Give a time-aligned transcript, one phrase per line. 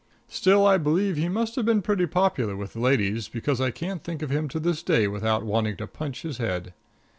[0.29, 4.03] Still I believe he must have been pretty popular with the ladies, because I can't
[4.03, 6.73] think of him to this day without wanting to punch his head.